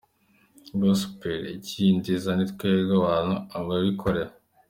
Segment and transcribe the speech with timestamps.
[0.79, 4.31] Gospel ikiyidindiza ni twebwe abantu, abikorera.